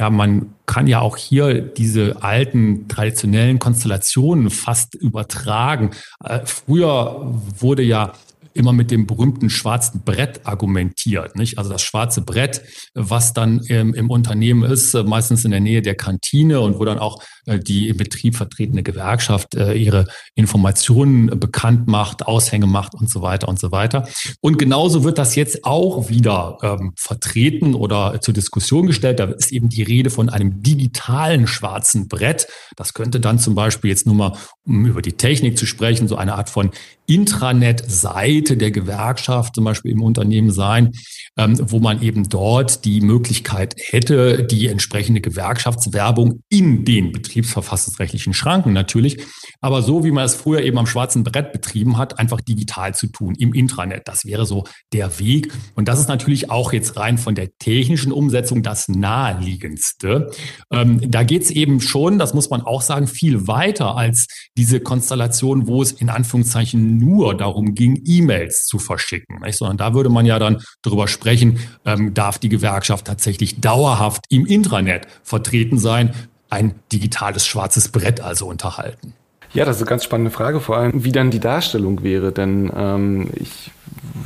Ja, 0.00 0.10
man 0.10 0.54
kann 0.66 0.88
ja 0.88 1.00
auch 1.00 1.16
hier 1.16 1.60
diese 1.60 2.24
alten 2.24 2.88
traditionellen 2.88 3.60
Konstellationen 3.60 4.50
fast 4.50 4.96
übertragen. 4.96 5.90
Äh, 6.24 6.40
früher 6.44 7.32
wurde 7.58 7.84
ja 7.84 8.12
immer 8.54 8.72
mit 8.72 8.90
dem 8.90 9.06
berühmten 9.06 9.50
schwarzen 9.50 10.02
Brett 10.04 10.40
argumentiert. 10.44 11.36
Nicht? 11.36 11.58
Also 11.58 11.70
das 11.70 11.82
schwarze 11.82 12.22
Brett, 12.22 12.62
was 12.94 13.32
dann 13.32 13.60
im, 13.60 13.94
im 13.94 14.10
Unternehmen 14.10 14.62
ist, 14.62 14.94
äh, 14.94 15.02
meistens 15.02 15.44
in 15.44 15.50
der 15.50 15.60
Nähe 15.60 15.82
der 15.82 15.94
Kantine 15.94 16.60
und 16.60 16.78
wo 16.78 16.84
dann 16.84 16.98
auch 16.98 17.22
äh, 17.46 17.58
die 17.58 17.88
im 17.88 17.96
Betrieb 17.96 18.36
vertretene 18.36 18.82
Gewerkschaft 18.82 19.54
äh, 19.54 19.74
ihre 19.74 20.06
Informationen 20.34 21.38
bekannt 21.38 21.86
macht, 21.88 22.26
Aushänge 22.26 22.66
macht 22.66 22.94
und 22.94 23.10
so 23.10 23.22
weiter 23.22 23.48
und 23.48 23.58
so 23.58 23.72
weiter. 23.72 24.08
Und 24.40 24.58
genauso 24.58 25.04
wird 25.04 25.18
das 25.18 25.34
jetzt 25.34 25.64
auch 25.64 26.08
wieder 26.08 26.58
ähm, 26.62 26.92
vertreten 26.96 27.74
oder 27.74 28.20
zur 28.20 28.34
Diskussion 28.34 28.86
gestellt. 28.86 29.20
Da 29.20 29.24
ist 29.24 29.52
eben 29.52 29.68
die 29.68 29.82
Rede 29.82 30.10
von 30.10 30.28
einem 30.28 30.62
digitalen 30.62 31.46
schwarzen 31.46 32.08
Brett. 32.08 32.48
Das 32.76 32.94
könnte 32.94 33.20
dann 33.20 33.38
zum 33.38 33.54
Beispiel 33.54 33.90
jetzt 33.90 34.06
nur 34.06 34.14
mal, 34.14 34.36
um 34.66 34.86
über 34.86 35.02
die 35.02 35.12
Technik 35.12 35.58
zu 35.58 35.66
sprechen, 35.66 36.08
so 36.08 36.16
eine 36.16 36.34
Art 36.34 36.50
von 36.50 36.70
Intranet-Seite 37.06 38.49
der 38.56 38.70
Gewerkschaft 38.70 39.54
zum 39.54 39.64
Beispiel 39.64 39.92
im 39.92 40.02
Unternehmen 40.02 40.50
sein, 40.50 40.92
ähm, 41.36 41.58
wo 41.60 41.78
man 41.78 42.02
eben 42.02 42.28
dort 42.28 42.84
die 42.84 43.00
Möglichkeit 43.00 43.74
hätte, 43.78 44.44
die 44.44 44.68
entsprechende 44.68 45.20
Gewerkschaftswerbung 45.20 46.42
in 46.48 46.84
den 46.84 47.12
betriebsverfassungsrechtlichen 47.12 48.34
Schranken 48.34 48.72
natürlich, 48.72 49.22
aber 49.60 49.82
so 49.82 50.04
wie 50.04 50.10
man 50.10 50.24
es 50.24 50.34
früher 50.34 50.62
eben 50.62 50.78
am 50.78 50.86
schwarzen 50.86 51.24
Brett 51.24 51.52
betrieben 51.52 51.98
hat, 51.98 52.18
einfach 52.18 52.40
digital 52.40 52.94
zu 52.94 53.08
tun 53.08 53.34
im 53.38 53.52
Intranet. 53.52 54.02
Das 54.06 54.24
wäre 54.24 54.46
so 54.46 54.64
der 54.92 55.18
Weg. 55.18 55.52
Und 55.74 55.88
das 55.88 56.00
ist 56.00 56.08
natürlich 56.08 56.50
auch 56.50 56.72
jetzt 56.72 56.96
rein 56.96 57.18
von 57.18 57.34
der 57.34 57.56
technischen 57.58 58.12
Umsetzung 58.12 58.62
das 58.62 58.88
naheliegendste. 58.88 60.30
Ähm, 60.72 61.10
da 61.10 61.22
geht 61.22 61.42
es 61.42 61.50
eben 61.50 61.80
schon, 61.80 62.18
das 62.18 62.34
muss 62.34 62.50
man 62.50 62.62
auch 62.62 62.82
sagen, 62.82 63.06
viel 63.06 63.46
weiter 63.46 63.96
als 63.96 64.26
diese 64.56 64.80
Konstellation, 64.80 65.66
wo 65.66 65.82
es 65.82 65.92
in 65.92 66.08
Anführungszeichen 66.08 66.96
nur 66.96 67.36
darum 67.36 67.74
ging, 67.74 68.00
E-Mails 68.30 68.66
zu 68.66 68.78
verschicken. 68.78 69.40
Nicht? 69.40 69.58
Sondern 69.58 69.76
da 69.76 69.94
würde 69.94 70.10
man 70.10 70.26
ja 70.26 70.38
dann 70.38 70.62
darüber 70.82 71.08
sprechen, 71.08 71.60
ähm, 71.84 72.14
darf 72.14 72.38
die 72.38 72.48
Gewerkschaft 72.48 73.06
tatsächlich 73.06 73.60
dauerhaft 73.60 74.24
im 74.28 74.46
Intranet 74.46 75.06
vertreten 75.22 75.78
sein, 75.78 76.14
ein 76.48 76.74
digitales 76.92 77.46
schwarzes 77.46 77.88
Brett 77.88 78.20
also 78.20 78.46
unterhalten. 78.46 79.14
Ja, 79.52 79.64
das 79.64 79.76
ist 79.76 79.82
eine 79.82 79.88
ganz 79.88 80.04
spannende 80.04 80.30
Frage, 80.30 80.60
vor 80.60 80.76
allem 80.76 81.04
wie 81.04 81.12
dann 81.12 81.30
die 81.30 81.40
Darstellung 81.40 82.04
wäre, 82.04 82.30
denn 82.30 82.70
ähm, 82.74 83.30
ich 83.34 83.72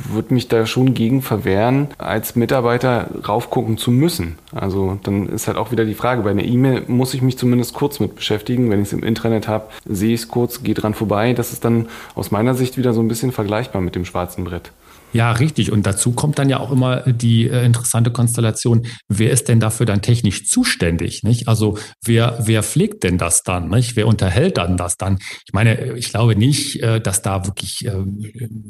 würde 0.09 0.33
mich 0.33 0.47
da 0.47 0.67
schon 0.67 0.93
gegen 0.93 1.23
verwehren, 1.23 1.87
als 1.97 2.35
Mitarbeiter 2.35 3.09
raufgucken 3.27 3.77
zu 3.77 3.89
müssen. 3.89 4.37
Also 4.53 4.99
dann 5.03 5.27
ist 5.27 5.47
halt 5.47 5.57
auch 5.57 5.71
wieder 5.71 5.85
die 5.85 5.95
Frage, 5.95 6.21
bei 6.21 6.29
einer 6.29 6.43
E-Mail 6.43 6.83
muss 6.87 7.15
ich 7.15 7.23
mich 7.23 7.37
zumindest 7.37 7.73
kurz 7.73 7.99
mit 7.99 8.15
beschäftigen. 8.15 8.69
Wenn 8.69 8.81
ich 8.81 8.87
es 8.87 8.93
im 8.93 9.03
Intranet 9.03 9.47
habe, 9.47 9.65
sehe 9.85 10.13
ich 10.13 10.21
es 10.21 10.27
kurz, 10.27 10.61
gehe 10.61 10.75
dran 10.75 10.93
vorbei. 10.93 11.33
Das 11.33 11.51
ist 11.51 11.65
dann 11.65 11.87
aus 12.13 12.29
meiner 12.29 12.53
Sicht 12.53 12.77
wieder 12.77 12.93
so 12.93 13.01
ein 13.01 13.07
bisschen 13.07 13.31
vergleichbar 13.31 13.81
mit 13.81 13.95
dem 13.95 14.05
schwarzen 14.05 14.43
Brett. 14.43 14.71
Ja, 15.15 15.31
richtig. 15.31 15.71
Und 15.71 15.85
dazu 15.85 16.11
kommt 16.11 16.39
dann 16.39 16.49
ja 16.49 16.59
auch 16.59 16.73
immer 16.73 16.97
die 17.03 17.47
äh, 17.47 17.63
interessante 17.65 18.11
Konstellation, 18.11 18.85
wer 19.07 19.31
ist 19.31 19.47
denn 19.47 19.61
dafür 19.61 19.85
dann 19.85 20.01
technisch 20.01 20.45
zuständig? 20.45 21.23
Nicht? 21.23 21.47
Also 21.47 21.77
wer, 22.03 22.37
wer 22.43 22.63
pflegt 22.63 23.05
denn 23.05 23.17
das 23.17 23.41
dann? 23.43 23.69
Nicht? 23.69 23.95
Wer 23.95 24.07
unterhält 24.07 24.57
dann 24.57 24.75
das 24.75 24.97
dann? 24.97 25.19
Ich 25.47 25.53
meine, 25.53 25.93
ich 25.93 26.09
glaube 26.09 26.35
nicht, 26.35 26.83
äh, 26.83 26.99
dass 26.99 27.21
da 27.21 27.45
wirklich 27.45 27.85
äh, 27.85 27.93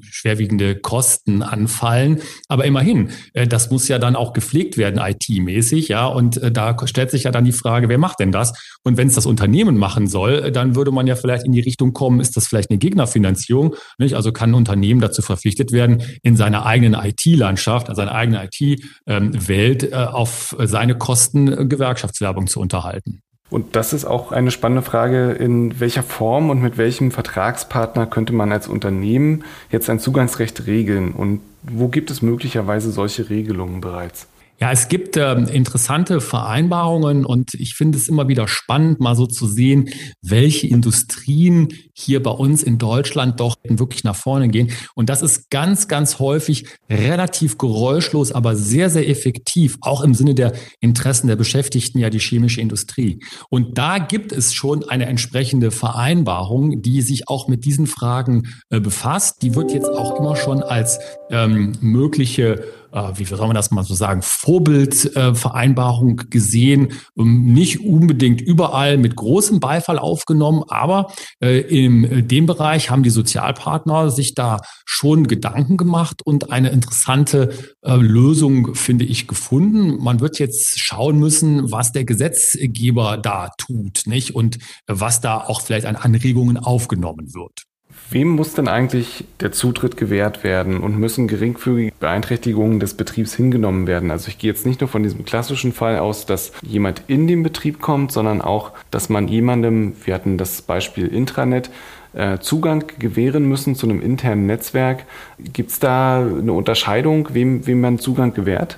schwerwiegende 0.04 0.76
Kosten 0.76 1.42
anfallen. 1.42 2.22
Aber 2.48 2.66
immerhin, 2.66 3.10
äh, 3.34 3.48
das 3.48 3.72
muss 3.72 3.88
ja 3.88 3.98
dann 3.98 4.16
auch 4.16 4.32
gepflegt 4.34 4.78
werden, 4.78 5.02
IT-mäßig, 5.04 5.88
ja. 5.88 6.06
Und 6.06 6.38
äh, 6.38 6.52
da 6.52 6.78
stellt 6.86 7.10
sich 7.10 7.24
ja 7.24 7.32
dann 7.32 7.46
die 7.46 7.54
Frage, 7.54 7.90
wer 7.90 7.98
macht 7.98 8.20
denn 8.20 8.32
das? 8.32 8.54
Und 8.84 8.98
wenn 8.98 9.08
es 9.08 9.16
das 9.16 9.26
Unternehmen 9.26 9.78
machen 9.78 10.06
soll, 10.06 10.52
dann 10.52 10.76
würde 10.76 10.92
man 10.92 11.08
ja 11.08 11.16
vielleicht 11.16 11.44
in 11.44 11.54
die 11.54 11.62
Richtung 11.62 11.94
kommen, 11.94 12.20
ist 12.20 12.38
das 12.38 12.46
vielleicht 12.46 12.70
eine 12.70 12.78
Gegnerfinanzierung? 12.78 13.74
Nicht? 13.98 14.14
Also 14.14 14.32
kann 14.32 14.52
ein 14.52 14.54
Unternehmen 14.54 15.02
dazu 15.02 15.24
verpflichtet 15.24 15.72
werden, 15.72 16.04
in 16.22 16.35
in 16.36 16.38
seiner 16.38 16.66
eigenen 16.66 16.94
IT-Landschaft, 16.94 17.88
also 17.88 18.02
seiner 18.02 18.14
eigenen 18.14 18.42
IT-Welt 18.44 19.92
äh, 19.92 19.96
auf 19.96 20.54
seine 20.60 20.98
Kosten 20.98 21.48
äh, 21.48 21.66
Gewerkschaftswerbung 21.66 22.48
zu 22.48 22.60
unterhalten. 22.60 23.22
Und 23.50 23.78
das 23.78 23.94
ist 23.94 24.04
auch 24.04 24.34
eine 24.34 24.52
spannende 24.52 24.82
Frage, 24.82 25.32
in 25.32 25.80
welcher 25.80 26.04
Form 26.04 26.50
und 26.50 26.62
mit 26.62 26.78
welchem 26.78 27.12
Vertragspartner 27.12 28.06
könnte 28.06 28.34
man 28.34 28.52
als 28.52 28.68
Unternehmen 28.68 29.46
jetzt 29.72 29.90
ein 29.90 30.00
Zugangsrecht 30.00 30.68
regeln 30.68 31.14
und 31.14 31.40
wo 31.64 31.88
gibt 31.88 32.12
es 32.12 32.22
möglicherweise 32.22 32.92
solche 32.92 33.30
Regelungen 33.30 33.80
bereits? 33.80 34.28
Ja, 34.58 34.72
es 34.72 34.88
gibt 34.88 35.18
äh, 35.18 35.34
interessante 35.34 36.22
Vereinbarungen 36.22 37.26
und 37.26 37.54
ich 37.56 37.76
finde 37.76 37.98
es 37.98 38.08
immer 38.08 38.30
wieder 38.30 38.48
spannend, 38.48 39.02
mal 39.02 39.14
so 39.16 39.26
zu 39.26 39.48
sehen, 39.48 39.90
welche 40.22 40.68
Industrien 40.68 41.74
hier 41.94 42.24
bei 42.24 42.32
uns 42.32 42.64
in 42.64 42.78
Deutschland 42.78 43.42
doch 43.42 43.58
wirklich 43.64 44.06
nach 44.06 44.16
vorne 44.16 44.48
gehen. 44.48 44.72
Und 44.96 45.10
das 45.10 45.22
ist 45.22 45.50
ganz, 45.50 45.90
ganz 45.90 46.20
häufig 46.20 46.68
relativ 46.90 47.58
geräuschlos, 47.58 48.32
aber 48.32 48.56
sehr, 48.56 48.90
sehr 48.90 49.10
effektiv, 49.10 49.78
auch 49.82 50.02
im 50.02 50.14
Sinne 50.14 50.36
der 50.36 50.54
Interessen 50.80 51.28
der 51.28 51.36
Beschäftigten, 51.36 52.00
ja 52.00 52.10
die 52.10 52.20
chemische 52.20 52.62
Industrie. 52.62 53.20
Und 53.50 53.78
da 53.78 53.98
gibt 53.98 54.32
es 54.32 54.54
schon 54.54 54.88
eine 54.88 55.08
entsprechende 55.08 55.70
Vereinbarung, 55.70 56.82
die 56.82 57.02
sich 57.02 57.28
auch 57.28 57.50
mit 57.50 57.66
diesen 57.66 57.88
Fragen 57.88 58.44
äh, 58.70 58.80
befasst. 58.80 59.42
Die 59.42 59.54
wird 59.54 59.74
jetzt 59.74 59.90
auch 59.90 60.18
immer 60.18 60.38
schon 60.38 60.64
als 60.64 60.98
ähm, 61.30 61.74
mögliche 61.82 62.64
äh, 62.96 63.12
wie 63.16 63.26
soll 63.26 63.40
man 63.40 63.56
das 63.56 63.72
mal 63.72 63.84
so 63.84 63.94
sagen, 63.94 64.22
Vorbildvereinbarung 64.24 66.22
äh, 66.22 66.26
gesehen, 66.30 66.94
ähm, 67.18 67.54
nicht 67.54 67.82
unbedingt 67.82 68.42
überall 68.42 68.98
mit 68.98 69.18
großem 69.18 69.60
Beifall 69.60 70.00
aufgenommen, 70.00 70.64
aber 70.70 71.12
äh, 71.42 71.60
in 71.60 72.28
dem 72.28 72.46
Bereich 72.46 72.90
haben 72.90 73.04
die 73.04 73.10
Sozialpartner 73.10 74.10
sich 74.10 74.34
da 74.34 74.62
schon 74.86 75.28
Gedanken 75.28 75.76
gemacht 75.76 76.22
und 76.24 76.52
eine 76.52 76.70
interessante 76.70 77.50
Lösung, 77.84 78.76
finde 78.76 79.04
ich, 79.04 79.28
gefunden. 79.28 80.02
Man 80.02 80.20
wird 80.20 80.40
jetzt 80.40 80.80
schauen 80.80 81.20
müssen, 81.20 81.72
was 81.72 81.92
der 81.92 82.06
Gesetzgeber 82.06 83.18
da 83.18 83.50
tut, 83.58 84.04
nicht? 84.06 84.36
Und 84.36 84.60
was 84.88 85.22
da 85.22 85.38
auch 85.38 85.62
vielleicht 85.62 85.86
an 85.86 85.96
Anregungen 85.96 86.58
aufgenommen 86.58 87.34
wird. 87.34 87.66
Wem 88.10 88.30
muss 88.30 88.54
denn 88.54 88.68
eigentlich 88.68 89.26
der 89.40 89.52
Zutritt 89.52 89.98
gewährt 89.98 90.44
werden 90.44 90.80
und 90.82 90.98
müssen 90.98 91.28
geringfügige 91.28 91.92
Beeinträchtigungen 92.00 92.80
des 92.80 92.94
Betriebs 92.94 93.34
hingenommen 93.34 93.88
werden? 93.88 94.12
Also 94.12 94.28
ich 94.28 94.38
gehe 94.38 94.52
jetzt 94.52 94.66
nicht 94.66 94.82
nur 94.82 94.88
von 94.88 95.02
diesem 95.02 95.26
klassischen 95.26 95.74
Fall 95.74 95.98
aus, 95.98 96.26
dass 96.26 96.52
jemand 96.62 97.02
in 97.08 97.28
den 97.28 97.42
Betrieb 97.42 97.82
kommt, 97.82 98.12
sondern 98.12 98.42
auch, 98.42 98.72
dass 98.92 99.10
man 99.10 99.28
jemandem, 99.28 99.94
wir 100.04 100.14
hatten 100.14 100.38
das 100.38 100.62
Beispiel 100.62 101.08
Intranet, 101.08 101.72
äh, 102.14 102.38
Zugang 102.40 102.86
gewähren 103.00 103.46
müssen 103.46 103.76
zu 103.76 103.88
einem 103.88 104.02
internen 104.02 104.46
Netzwerk. 104.46 105.06
Gibt 105.40 105.72
es 105.72 105.80
da 105.80 106.20
eine 106.20 106.54
Unterscheidung, 106.54 107.30
wem, 107.34 107.66
wem 107.66 107.82
man 107.82 107.98
Zugang 107.98 108.34
gewährt? 108.34 108.78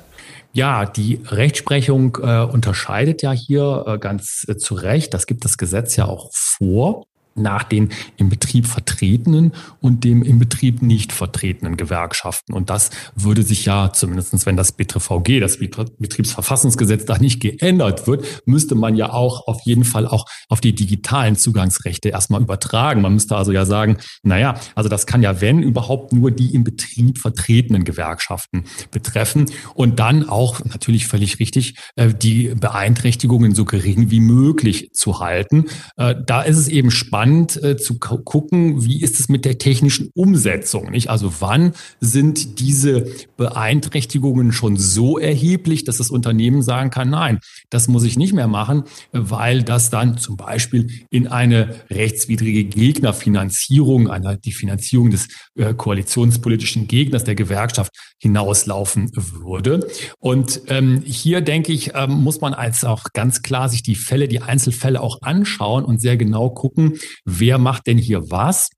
Ja, 0.53 0.86
die 0.86 1.21
Rechtsprechung 1.25 2.17
äh, 2.24 2.41
unterscheidet 2.41 3.21
ja 3.21 3.31
hier 3.31 3.83
äh, 3.86 3.97
ganz 4.00 4.45
äh, 4.47 4.55
zu 4.55 4.74
Recht. 4.74 5.13
Das 5.13 5.27
gibt 5.27 5.45
das 5.45 5.57
Gesetz 5.57 5.97
ja 5.97 6.05
auch 6.05 6.31
vor 6.33 7.05
nach 7.38 7.63
den 7.63 7.89
im 8.17 8.29
Betrieb 8.29 8.67
vertretenen 8.67 9.53
und 9.82 10.03
dem 10.03 10.24
im 10.24 10.39
Betrieb 10.39 10.82
nicht 10.82 11.12
vertretenen 11.12 11.77
Gewerkschaften. 11.77 12.53
Und 12.53 12.70
das 12.70 12.89
würde 13.15 13.44
sich 13.44 13.65
ja, 13.65 13.91
zumindestens 13.94 14.46
wenn 14.46 14.58
das 14.58 14.72
BTVG, 14.72 15.39
das 15.39 15.58
Betriebsverfassungsgesetz, 15.58 17.06
da 17.06 17.17
nicht 17.17 17.39
geändert 17.41 18.08
wird, 18.08 18.25
müsste 18.46 18.75
man 18.75 18.96
ja 18.96 19.12
auch 19.12 19.48
auf 19.48 19.62
jeden 19.63 19.84
Fall 19.84 20.08
auch 20.08 20.25
auf 20.50 20.62
die 20.62 20.74
digitalen 20.74 21.36
Zugangsrechte 21.36 22.10
erstmal 22.10 22.41
übertragen. 22.41 23.01
Man 23.01 23.13
müsste 23.13 23.36
also 23.36 23.51
ja 23.51 23.65
sagen, 23.65 23.98
naja, 24.24 24.60
also 24.75 24.89
das 24.89 25.06
kann 25.06 25.22
ja, 25.22 25.41
wenn 25.41 25.62
überhaupt, 25.62 26.13
nur 26.13 26.32
die 26.32 26.53
im 26.53 26.63
Betrieb 26.63 27.17
vertretenen 27.17 27.84
Gewerkschaften 27.84 28.65
betreffen. 28.91 29.46
Und 29.74 30.00
dann 30.00 30.27
auch 30.27 30.63
natürlich 30.65 31.08
völlig 31.08 31.39
richtig, 31.39 31.75
äh, 31.96 32.13
die 32.13 32.53
Beeinträchtigungen 32.56 33.53
so 33.53 33.65
gering 33.65 34.10
wie 34.12 34.20
möglich 34.20 34.91
zu 34.94 35.20
halten. 35.20 35.65
Äh, 35.98 36.15
da 36.25 36.41
ist 36.41 36.58
es 36.58 36.67
eben 36.67 36.91
spannend, 36.91 37.26
spannend 37.27 37.63
äh, 37.63 37.77
zu 37.77 38.00
gucken, 38.00 38.86
wie 38.86 39.01
ist 39.01 39.19
es 39.19 39.29
mit 39.29 39.46
der 39.46 39.57
technischen 39.57 40.10
Umsetzung, 40.13 40.91
nicht? 40.91 41.10
Also 41.10 41.34
wann 41.39 41.74
sind 42.00 42.60
diese 42.60 43.07
Beeinträchtigungen 43.36 44.51
schon 44.51 44.77
so 44.77 45.17
erheblich, 45.17 45.84
dass 45.84 45.98
das 45.98 46.10
Unternehmen 46.10 46.62
sagen 46.62 46.89
kann, 46.89 47.10
nein, 47.10 47.39
das 47.69 47.88
muss 47.88 48.03
ich 48.03 48.17
nicht 48.17 48.34
mehr 48.34 48.48
machen, 48.48 48.84
weil 49.12 49.63
das 49.63 49.89
dann 49.89 50.17
zum 50.17 50.38
Beispiel 50.38 50.88
in 51.10 51.27
eine 51.27 51.75
rechtswidrige 51.89 52.63
Gegnerfinanzierung, 52.63 54.10
einer, 54.10 54.38
die 54.38 54.53
Finanzierung 54.53 55.12
des 55.12 55.27
äh, 55.55 55.74
koalitionspolitischen 55.74 56.88
Gegners 56.88 57.24
der 57.24 57.36
Gewerkschaft 57.36 57.91
hinauslaufen 58.19 59.12
würde. 59.13 59.88
Und 60.19 60.62
ähm, 60.67 61.01
hier 61.05 61.41
denke 61.41 61.72
ich, 61.72 61.91
ähm, 61.93 62.12
muss 62.24 62.41
man 62.41 62.53
als 62.53 62.84
auch 62.84 63.05
ganz 63.13 63.41
klar 63.41 63.69
sich 63.69 63.84
die 63.84 63.96
Fälle, 63.96 64.27
die 64.27 64.41
Einzelfälle 64.41 65.01
auch 65.01 65.22
anschauen 65.22 65.86
und 65.86 66.01
sehr 66.01 66.17
genau 66.17 66.50
gucken, 66.50 66.98
wer 67.25 67.57
macht 67.57 67.88
denn 67.88 67.97
hier 67.97 68.29
was? 68.29 68.69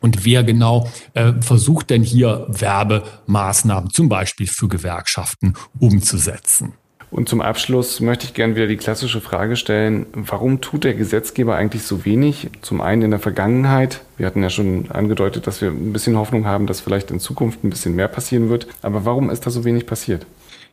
Und 0.00 0.24
wer 0.24 0.42
genau 0.42 0.90
äh, 1.14 1.32
versucht 1.40 1.90
denn 1.90 2.02
hier 2.02 2.46
Werbemaßnahmen 2.48 3.90
zum 3.90 4.08
Beispiel 4.08 4.46
für 4.46 4.68
Gewerkschaften 4.68 5.54
umzusetzen? 5.78 6.72
Und 7.10 7.28
zum 7.28 7.40
Abschluss 7.40 8.00
möchte 8.00 8.24
ich 8.24 8.34
gerne 8.34 8.54
wieder 8.54 8.68
die 8.68 8.76
klassische 8.76 9.20
Frage 9.20 9.56
stellen, 9.56 10.06
warum 10.12 10.60
tut 10.60 10.84
der 10.84 10.94
Gesetzgeber 10.94 11.56
eigentlich 11.56 11.82
so 11.82 12.04
wenig? 12.04 12.48
Zum 12.62 12.80
einen 12.80 13.02
in 13.02 13.10
der 13.10 13.18
Vergangenheit. 13.18 14.00
Wir 14.16 14.26
hatten 14.26 14.42
ja 14.42 14.50
schon 14.50 14.90
angedeutet, 14.90 15.46
dass 15.48 15.60
wir 15.60 15.70
ein 15.70 15.92
bisschen 15.92 16.16
Hoffnung 16.16 16.46
haben, 16.46 16.66
dass 16.66 16.80
vielleicht 16.80 17.10
in 17.10 17.18
Zukunft 17.18 17.64
ein 17.64 17.70
bisschen 17.70 17.96
mehr 17.96 18.06
passieren 18.06 18.48
wird. 18.48 18.68
Aber 18.80 19.04
warum 19.04 19.28
ist 19.28 19.44
da 19.44 19.50
so 19.50 19.64
wenig 19.64 19.86
passiert? 19.86 20.24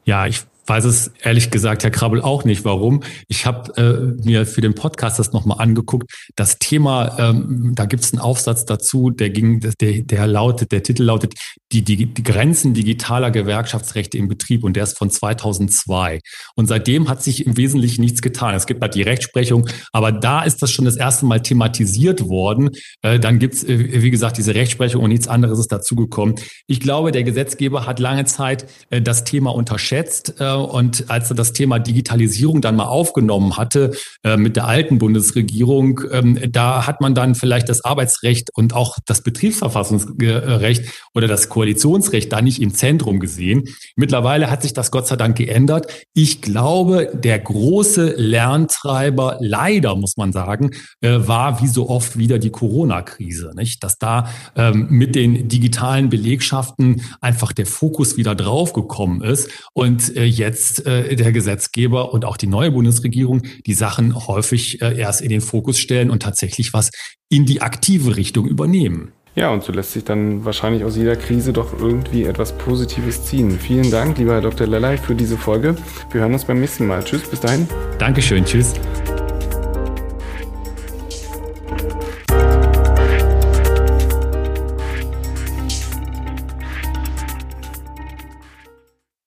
Ja, 0.06 0.28
ich 0.28 0.44
weiß 0.68 0.86
es 0.86 1.12
ehrlich 1.22 1.52
gesagt, 1.52 1.84
Herr 1.84 1.92
Krabbel, 1.92 2.22
auch 2.22 2.44
nicht, 2.44 2.66
warum. 2.66 3.04
Ich 3.28 3.46
habe 3.46 3.76
äh, 3.78 4.24
mir 4.24 4.46
für 4.46 4.62
den 4.62 4.76
Podcast 4.76 5.20
das 5.20 5.32
nochmal 5.32 5.60
angeguckt. 5.60 6.12
Das 6.36 6.60
Thema, 6.60 7.18
ähm, 7.20 7.74
da 7.76 7.86
gibt 7.86 8.04
es 8.04 8.14
einen 8.14 8.22
Aufsatz 8.22 8.66
dazu, 8.66 9.10
der 9.10 9.30
ging, 9.30 9.60
der, 9.60 10.02
der 10.02 10.28
lautet, 10.28 10.72
der 10.72 10.84
Titel 10.84 11.04
lautet 11.04 11.34
die, 11.72 11.84
die, 11.84 12.14
die 12.14 12.24
Grenzen 12.24 12.74
digitaler 12.74 13.32
Gewerkschaftsrechte 13.32 14.18
im 14.18 14.28
Betrieb 14.28 14.64
und 14.64 14.76
der 14.76 14.84
ist 14.84 14.98
von 14.98 15.10
2002. 15.10 16.20
Und 16.56 16.68
seitdem 16.68 17.10
hat 17.10 17.24
sich 17.24 17.46
im 17.46 17.58
Wesentlichen 17.58 18.02
nichts 18.02 18.22
getan. 18.22 18.56
Es 18.56 18.66
gibt 18.68 18.82
halt 18.82 18.96
die 18.96 19.02
Rechtsprechung, 19.02 19.68
aber 19.92 20.12
da 20.12 20.44
ist 20.44 20.62
das 20.62 20.72
schon 20.72 20.86
das 20.86 20.96
erste 20.96 21.26
Mal 21.26 21.42
thematisiert 21.42 22.28
worden. 22.28 22.72
Äh, 23.02 23.20
dann 23.20 23.40
gibt's 23.40 23.64
äh, 23.64 24.02
wie 24.02 24.12
gesagt, 24.12 24.38
diese 24.38 24.56
Rechtsprechung 24.56 25.04
und 25.04 25.10
nichts 25.10 25.28
anderes 25.28 25.60
ist 25.60 25.72
dazugekommen. 25.72 26.36
Ich 26.68 26.80
glaube, 26.80 27.12
der 27.12 27.24
Gesetzgeber 27.24 27.86
hat 27.86 28.00
lange 28.00 28.26
Zeit 28.26 28.68
äh, 28.90 29.02
das 29.02 29.24
Thema 29.24 29.54
unterschätzt. 29.54 30.36
Äh, 30.40 30.57
und 30.62 31.10
als 31.10 31.30
er 31.30 31.36
das 31.36 31.54
Thema 31.54 31.80
Digitalisierung 31.80 32.62
dann 32.62 32.76
mal 32.76 32.86
aufgenommen 32.86 33.58
hatte 33.58 33.92
äh, 34.24 34.38
mit 34.38 34.56
der 34.56 34.68
alten 34.68 34.98
Bundesregierung, 34.98 36.02
ähm, 36.12 36.40
da 36.52 36.88
hat 36.88 37.02
man 37.02 37.16
dann 37.16 37.36
vielleicht 37.36 37.70
das 37.70 37.84
Arbeitsrecht 37.84 38.50
und 38.54 38.74
auch 38.74 38.98
das 39.06 39.22
Betriebsverfassungsrecht 39.22 40.86
oder 41.14 41.28
das 41.28 41.50
Koalitionsrecht 41.50 42.32
da 42.32 42.42
nicht 42.42 42.62
im 42.62 42.74
Zentrum 42.74 43.20
gesehen. 43.20 43.64
Mittlerweile 43.96 44.50
hat 44.50 44.62
sich 44.62 44.74
das 44.74 44.92
Gott 44.92 45.08
sei 45.08 45.16
Dank 45.16 45.38
geändert. 45.38 45.88
Ich 46.14 46.42
glaube, 46.42 47.12
der 47.14 47.40
große 47.40 48.16
Lerntreiber, 48.18 49.38
leider 49.40 49.96
muss 49.96 50.18
man 50.18 50.32
sagen, 50.32 50.72
äh, 51.02 51.20
war 51.28 51.62
wie 51.62 51.68
so 51.68 51.90
oft 51.90 52.18
wieder 52.18 52.40
die 52.40 52.50
Corona-Krise, 52.50 53.52
nicht? 53.56 53.84
Dass 53.84 53.98
da 53.98 54.30
ähm, 54.56 54.88
mit 54.90 55.16
den 55.16 55.48
digitalen 55.48 56.10
Belegschaften 56.10 57.02
einfach 57.22 57.54
der 57.54 57.66
Fokus 57.66 58.18
wieder 58.18 58.36
draufgekommen 58.36 59.22
ist 59.22 59.50
und 59.74 60.16
äh, 60.16 60.24
jetzt 60.24 60.47
jetzt 60.48 60.86
äh, 60.86 61.16
der 61.16 61.32
Gesetzgeber 61.32 62.14
und 62.14 62.26
auch 62.26 62.38
die 62.38 62.48
neue 62.48 62.72
Bundesregierung 62.72 63.42
die 63.66 63.74
Sachen 63.74 64.16
häufig 64.28 64.82
äh, 64.82 64.98
erst 64.98 65.22
in 65.22 65.30
den 65.30 65.42
Fokus 65.42 65.80
stellen 65.80 66.10
und 66.10 66.24
tatsächlich 66.24 66.74
was 66.74 66.90
in 67.30 67.46
die 67.46 67.62
aktive 67.62 68.16
Richtung 68.16 68.48
übernehmen. 68.48 69.12
Ja, 69.36 69.52
und 69.52 69.64
so 69.64 69.72
lässt 69.72 69.94
sich 69.94 70.04
dann 70.04 70.46
wahrscheinlich 70.46 70.84
aus 70.84 70.96
jeder 70.96 71.16
Krise 71.16 71.54
doch 71.54 71.80
irgendwie 71.80 72.24
etwas 72.24 72.58
Positives 72.58 73.24
ziehen. 73.24 73.60
Vielen 73.60 73.92
Dank, 73.92 74.18
lieber 74.18 74.34
Herr 74.34 74.42
Dr. 74.42 74.66
Lellay, 74.66 74.98
für 74.98 75.14
diese 75.14 75.38
Folge. 75.38 75.76
Wir 76.12 76.22
hören 76.22 76.34
uns 76.34 76.46
beim 76.46 76.60
nächsten 76.60 76.88
Mal. 76.88 77.04
Tschüss, 77.04 77.30
bis 77.30 77.40
dahin. 77.40 77.68
Dankeschön, 78.00 78.44
tschüss. 78.46 78.74